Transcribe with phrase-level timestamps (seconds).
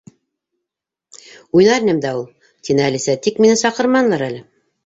[1.19, 4.45] —Уйнар инем дә ул, —тине Әлисә, —тик мине саҡырманылар әле.